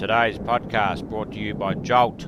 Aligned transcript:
Today's 0.00 0.38
podcast 0.38 1.06
brought 1.10 1.30
to 1.32 1.38
you 1.38 1.52
by 1.52 1.74
Jolt. 1.74 2.26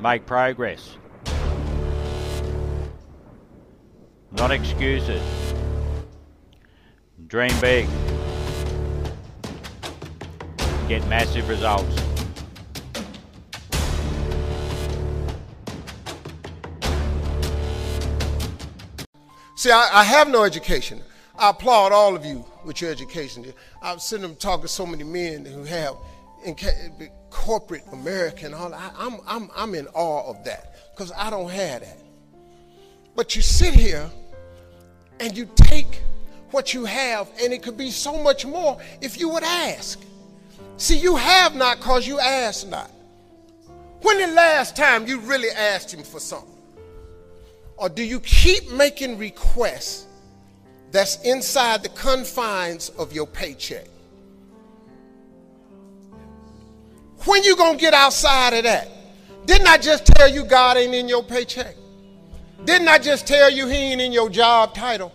Make 0.00 0.24
progress. 0.24 0.96
Not 4.32 4.52
excuses. 4.52 5.20
Dream 7.26 7.52
big. 7.60 7.86
Get 10.88 11.06
massive 11.06 11.46
results. 11.50 11.94
See, 19.56 19.70
I, 19.70 19.90
I 19.92 20.04
have 20.04 20.28
no 20.28 20.44
education. 20.44 21.02
I 21.44 21.50
applaud 21.50 21.92
all 21.92 22.16
of 22.16 22.24
you 22.24 22.42
with 22.64 22.80
your 22.80 22.90
education. 22.90 23.44
I've 23.82 24.00
seen 24.00 24.22
them 24.22 24.34
talking 24.34 24.62
to 24.62 24.68
so 24.68 24.86
many 24.86 25.04
men 25.04 25.44
who 25.44 25.62
have 25.64 25.94
in 26.42 26.56
corporate 27.28 27.82
America 27.92 28.46
and 28.46 28.54
all. 28.54 28.72
I, 28.72 28.90
I'm, 28.96 29.18
I'm, 29.26 29.50
I'm 29.54 29.74
in 29.74 29.86
awe 29.88 30.30
of 30.30 30.42
that 30.44 30.74
because 30.92 31.12
I 31.14 31.28
don't 31.28 31.50
have 31.50 31.82
that. 31.82 31.98
But 33.14 33.36
you 33.36 33.42
sit 33.42 33.74
here 33.74 34.10
and 35.20 35.36
you 35.36 35.46
take 35.54 36.00
what 36.50 36.72
you 36.72 36.86
have, 36.86 37.28
and 37.42 37.52
it 37.52 37.62
could 37.62 37.76
be 37.76 37.90
so 37.90 38.22
much 38.22 38.46
more 38.46 38.80
if 39.02 39.20
you 39.20 39.28
would 39.28 39.44
ask. 39.44 40.00
See, 40.78 40.96
you 40.96 41.14
have 41.14 41.54
not 41.54 41.76
because 41.76 42.06
you 42.06 42.18
ask 42.20 42.66
not. 42.68 42.90
When 44.00 44.18
the 44.18 44.28
last 44.28 44.76
time 44.76 45.06
you 45.06 45.20
really 45.20 45.50
asked 45.50 45.92
him 45.92 46.04
for 46.04 46.20
something? 46.20 46.48
Or 47.76 47.90
do 47.90 48.02
you 48.02 48.20
keep 48.20 48.72
making 48.72 49.18
requests 49.18 50.06
that's 50.94 51.20
inside 51.22 51.82
the 51.82 51.88
confines 51.90 52.88
of 52.90 53.12
your 53.12 53.26
paycheck? 53.26 53.86
When 57.24 57.42
you 57.42 57.56
gonna 57.56 57.76
get 57.76 57.94
outside 57.94 58.54
of 58.54 58.62
that? 58.62 58.88
Didn't 59.44 59.66
I 59.66 59.76
just 59.76 60.06
tell 60.06 60.30
you 60.30 60.44
God 60.44 60.76
ain't 60.76 60.94
in 60.94 61.08
your 61.08 61.24
paycheck? 61.24 61.74
Didn't 62.64 62.88
I 62.88 62.98
just 62.98 63.26
tell 63.26 63.50
you 63.50 63.66
he 63.66 63.76
ain't 63.76 64.00
in 64.00 64.12
your 64.12 64.30
job 64.30 64.74
title? 64.74 65.12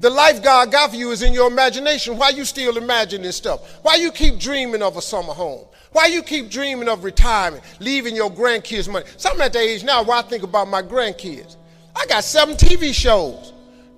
The 0.00 0.08
life 0.08 0.42
God 0.42 0.72
got 0.72 0.90
for 0.90 0.96
you 0.96 1.10
is 1.10 1.22
in 1.22 1.32
your 1.32 1.48
imagination. 1.48 2.16
Why 2.16 2.30
you 2.30 2.44
still 2.44 2.76
imagining 2.76 3.30
stuff? 3.32 3.80
Why 3.82 3.96
you 3.96 4.10
keep 4.10 4.38
dreaming 4.38 4.82
of 4.82 4.96
a 4.96 5.02
summer 5.02 5.34
home? 5.34 5.66
Why 5.92 6.06
you 6.06 6.22
keep 6.22 6.50
dreaming 6.50 6.88
of 6.88 7.04
retirement, 7.04 7.62
leaving 7.80 8.16
your 8.16 8.30
grandkids 8.30 8.90
money? 8.90 9.04
So 9.18 9.30
I'm 9.30 9.40
at 9.42 9.52
the 9.52 9.58
age 9.58 9.84
now 9.84 10.02
where 10.02 10.16
I 10.16 10.22
think 10.22 10.42
about 10.42 10.68
my 10.68 10.82
grandkids. 10.82 11.56
I 11.94 12.06
got 12.06 12.24
seven 12.24 12.56
TV 12.56 12.94
shows. 12.94 13.51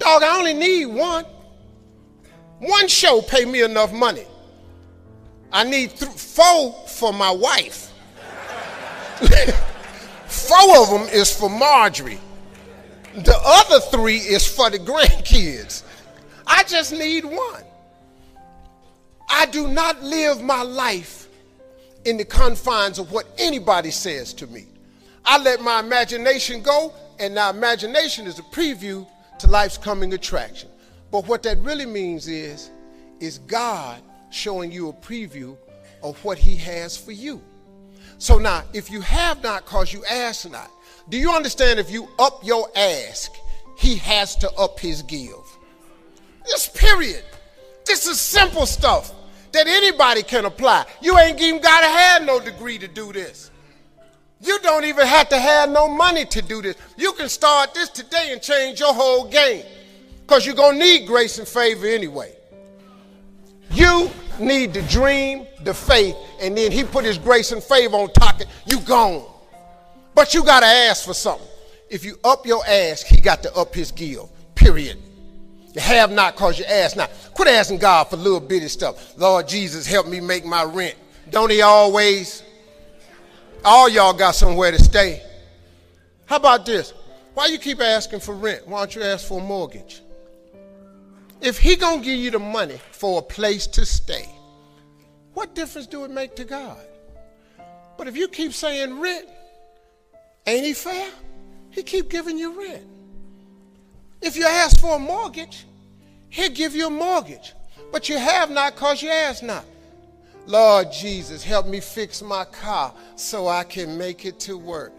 Dog, 0.05 0.23
I 0.23 0.37
only 0.37 0.53
need 0.53 0.85
one. 0.85 1.25
One 2.59 2.89
show 2.89 3.23
pay 3.23 3.47
me 3.47 3.63
enough 3.63 3.91
money. 3.91 4.27
I 5.51 5.65
need 5.65 5.97
th- 5.97 6.13
four 6.13 6.75
for 6.89 7.11
my 7.11 7.31
wife. 7.31 7.91
four 10.27 10.77
of 10.83 10.91
them 10.91 11.09
is 11.09 11.35
for 11.35 11.49
Marjorie. 11.49 12.21
The 13.15 13.35
other 13.43 13.81
three 13.81 14.19
is 14.19 14.47
for 14.47 14.69
the 14.69 14.79
grandkids. 14.79 15.85
I 16.47 16.65
just 16.65 16.93
need 16.93 17.25
one. 17.25 17.65
I 19.31 19.47
do 19.47 19.69
not 19.69 20.03
live 20.03 20.43
my 20.43 20.61
life 20.63 21.29
in 22.05 22.19
the 22.19 22.27
confines 22.27 22.99
of 22.99 23.11
what 23.11 23.27
anybody 23.39 23.91
says 23.91 24.35
to 24.35 24.47
me. 24.49 24.67
I 25.25 25.39
let 25.39 25.63
my 25.63 25.81
imagination 25.81 26.61
go, 26.61 26.93
and 27.19 27.35
now 27.35 27.49
imagination 27.49 28.27
is 28.27 28.39
a 28.39 28.43
preview 28.43 29.07
to 29.39 29.47
life's 29.47 29.79
coming 29.79 30.13
attraction. 30.15 30.69
But 31.11 31.27
what 31.27 31.43
that 31.45 31.59
really 31.59 31.87
means 31.87 32.29
is, 32.29 32.71
is 33.21 33.39
God 33.39 34.03
showing 34.31 34.73
you 34.73 34.89
a 34.89 34.93
preview 34.93 35.57
of 36.03 36.23
what 36.25 36.39
he 36.39 36.57
has 36.57 36.97
for 36.97 37.13
you. 37.13 37.41
So 38.19 38.39
now, 38.39 38.64
if 38.73 38.91
you 38.91 39.01
have 39.01 39.42
not 39.42 39.64
cause 39.64 39.92
you 39.92 40.05
ask 40.05 40.51
not, 40.51 40.70
do 41.08 41.19
you 41.19 41.31
understand 41.31 41.79
if 41.79 41.91
you 41.91 42.08
up 42.19 42.45
your 42.45 42.69
ask, 42.77 43.33
he 43.77 43.97
has 43.97 44.36
to 44.36 44.51
up 44.53 44.79
his 44.81 45.03
give? 45.03 45.35
Just 46.48 46.75
period. 46.75 47.25
This 47.87 48.07
is 48.07 48.20
simple 48.20 48.67
stuff 48.67 49.13
that 49.53 49.67
anybody 49.67 50.23
can 50.23 50.45
apply. 50.45 50.87
You 51.01 51.19
ain't 51.19 51.41
even 51.41 51.61
got 51.61 51.81
to 51.81 51.87
have 51.87 52.23
no 52.25 52.41
degree 52.41 52.79
to 52.79 52.89
do 52.89 53.13
this. 53.13 53.51
You 54.45 54.59
don't 54.61 54.85
even 54.85 55.07
have 55.07 55.31
to 55.31 55.39
have 55.39 55.71
no 55.71 55.89
money 55.89 56.27
to 56.27 56.43
do 56.43 56.61
this. 56.61 56.77
You 56.97 57.13
can 57.13 57.29
start 57.29 57.73
this 57.73 57.89
today 57.89 58.31
and 58.31 58.43
change 58.43 58.79
your 58.79 58.93
whole 58.93 59.27
game 59.27 59.65
because 60.21 60.45
you're 60.45 60.55
going 60.55 60.79
to 60.79 60.85
need 60.85 61.07
grace 61.07 61.39
and 61.39 61.49
favor 61.49 61.87
anyway. 61.87 62.37
You 63.71 64.11
need 64.39 64.75
the 64.75 64.83
dream, 64.83 65.47
the 65.63 65.73
faith, 65.73 66.17
and 66.41 66.57
then 66.57 66.71
he 66.71 66.85
put 66.85 67.05
his 67.05 67.17
grace 67.19 67.53
and 67.53 67.63
favor 67.63 67.97
on 67.97 68.13
top 68.13 68.41
of. 68.41 68.47
You 68.67 68.81
gone. 68.81 69.25
But 70.15 70.35
you 70.35 70.45
got 70.45 70.61
to 70.61 70.67
ask 70.67 71.05
for 71.05 71.15
something. 71.15 71.49
If 71.89 72.05
you 72.05 72.19
up 72.23 72.47
your 72.47 72.65
ask, 72.67 73.07
he 73.07 73.21
got 73.21 73.43
to 73.45 73.55
up 73.55 73.75
his 73.75 73.91
give. 73.91 74.29
Period. 74.55 74.99
You 75.73 75.81
have 75.81 76.13
not 76.13 76.35
because 76.35 76.59
you 76.59 76.65
ask 76.67 76.97
not. 76.97 77.11
Quit 77.35 77.49
asking 77.49 77.79
God 77.79 78.05
for 78.05 78.17
little 78.17 78.41
bitty 78.41 78.69
stuff. 78.69 79.19
Lord 79.19 79.49
Jesus, 79.49 79.87
help 79.87 80.07
me 80.07 80.21
make 80.21 80.45
my 80.45 80.63
rent. 80.63 80.95
Don't 81.31 81.51
he 81.51 81.63
always? 81.63 82.44
All 83.64 83.89
y'all 83.89 84.13
got 84.13 84.35
somewhere 84.35 84.70
to 84.73 84.79
stay. 84.79 85.23
How 86.27 86.36
about 86.36 86.67
this? 86.67 86.92
Why 87.33 87.47
you 87.47 87.58
keep 87.58 87.80
asking 87.80 88.20
for 88.20 88.35
rent? 88.35 88.69
Why 88.69 88.80
don't 88.80 88.95
you 88.95 89.02
ask 89.02 89.27
for 89.27 89.41
a 89.41 89.42
mortgage? 89.42 90.02
If 91.41 91.58
he 91.58 91.77
gonna 91.77 92.02
give 92.02 92.19
you 92.19 92.30
the 92.30 92.39
money 92.39 92.79
for 92.92 93.20
a 93.20 93.23
place 93.23 93.67
to 93.69 93.86
stay, 93.86 94.29
what 95.33 95.55
difference 95.55 95.86
do 95.86 96.05
it 96.05 96.11
make 96.11 96.36
to 96.36 96.45
God? 96.45 96.79
But 97.97 98.07
if 98.07 98.17
you 98.17 98.29
keep 98.29 98.52
saying 98.52 99.01
rent, 99.01 99.29
ain't 100.46 100.64
he 100.64 100.75
fair? 100.75 101.11
He 101.70 101.83
keep 101.83 102.11
giving 102.11 102.36
you 102.36 102.58
rent. 102.58 102.86
If 104.20 104.36
you 104.36 104.46
ask 104.46 104.79
for 104.79 104.96
a 104.96 104.98
mortgage, 104.98 105.67
he'll 106.29 106.52
give 106.52 106.75
you 106.75 106.89
a 106.89 106.91
mortgage. 106.91 107.55
But 107.91 108.08
you 108.08 108.19
have 108.19 108.51
not 108.51 108.75
because 108.75 109.02
you 109.02 109.08
ask 109.11 109.42
not. 109.42 109.64
Lord 110.47 110.93
Jesus, 110.93 111.43
help 111.43 111.67
me 111.67 111.81
fix 111.81 112.23
my 112.23 112.45
car 112.45 112.93
so 113.17 113.49
I 113.49 113.65
can 113.65 113.97
make 113.97 114.27
it 114.27 114.39
to 114.41 114.59
work. 114.59 114.93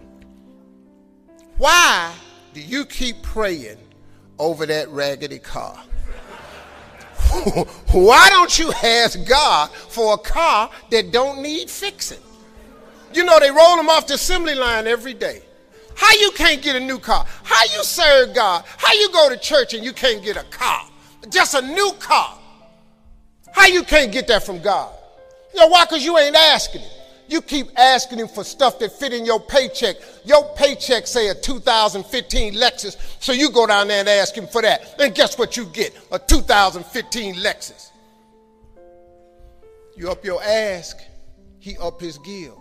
Why 1.58 2.14
do 2.54 2.62
you 2.62 2.86
keep 2.86 3.22
praying 3.22 3.78
over 4.40 4.66
that 4.66 4.90
raggedy 4.90 5.40
car? 5.40 5.82
Why 7.92 8.30
don't 8.30 8.58
you 8.58 8.72
ask 8.84 9.28
God 9.28 9.70
for 9.72 10.16
a 10.16 10.18
car 10.18 10.70
that 10.90 11.12
don't 11.12 11.42
need 11.42 11.70
fixing? 11.70 12.20
You 13.14 13.24
know, 13.24 13.40
they 13.40 13.52
roll 13.52 13.78
them 13.78 13.88
off 13.88 14.08
the 14.08 14.16
assembly 14.16 14.56
line 14.56 14.88
every 14.88 15.14
day. 15.14 15.42
How 15.96 16.14
you 16.14 16.32
can't 16.32 16.62
get 16.62 16.76
a 16.76 16.80
new 16.80 17.00
car? 17.00 17.26
How 17.44 17.64
you 17.64 17.84
serve 17.84 18.36
God? 18.36 18.66
How 18.78 18.94
you 18.94 19.10
go 19.12 19.30
to 19.30 19.38
church 19.38 19.74
and 19.74 19.84
you 19.84 19.94
can't 19.94 20.24
get 20.24 20.36
a 20.36 20.44
car? 20.44 20.82
Just 21.30 21.54
a 21.54 21.62
new 21.62 21.94
car. 22.00 22.38
How 23.54 23.68
you 23.68 23.84
can't 23.84 24.12
get 24.12 24.28
that 24.28 24.44
from 24.46 24.62
God? 24.62 24.95
You 25.56 25.62
know 25.62 25.68
why? 25.68 25.86
Because 25.86 26.04
you 26.04 26.18
ain't 26.18 26.36
asking 26.36 26.82
him. 26.82 26.92
You 27.30 27.42
keep 27.42 27.68
asking 27.78 28.20
him 28.20 28.28
for 28.28 28.44
stuff 28.44 28.78
that 28.80 28.92
fit 28.92 29.14
in 29.14 29.26
your 29.26 29.40
paycheck. 29.40 29.96
Your 30.26 30.44
paycheck 30.56 31.08
say 31.08 31.30
a 31.30 31.34
2015 31.34 32.56
Lexus, 32.56 32.98
so 33.22 33.32
you 33.32 33.50
go 33.50 33.66
down 33.66 33.88
there 33.88 34.02
and 34.02 34.10
ask 34.10 34.36
him 34.36 34.48
for 34.48 34.62
that. 34.62 34.96
And 35.00 35.16
guess 35.16 35.38
what 35.38 35.56
you 35.56 35.66
get? 35.68 35.98
A 36.12 36.20
2015 36.20 37.36
Lexus. 37.36 37.92
You 39.96 40.12
up 40.12 40.26
your 40.26 40.44
ask, 40.44 40.98
he 41.60 41.78
up 41.78 42.02
his 42.02 42.18
give. 42.18 42.52